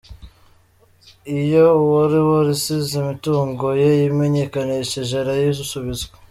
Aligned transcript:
Iyo 1.41 1.63
uwari 1.81 2.17
warasize 2.29 2.91
imitungo 3.01 3.65
ye 3.81 3.89
yimenyekanishije 3.99 5.13
arayisubizwa. 5.21 6.13